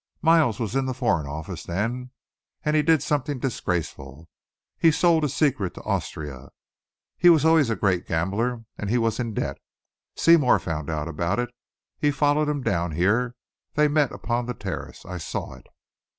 [0.23, 2.09] Miles was in the Foreign Office then,
[2.63, 4.27] and he did something disgraceful.
[4.79, 6.49] He sold a secret to Austria.
[7.19, 9.59] He was always a great gambler, and he was in debt.
[10.15, 11.51] Seymour found out about it.
[11.99, 13.35] He followed him down here.
[13.75, 15.05] They met upon the terrace.
[15.05, 15.67] I I saw it!"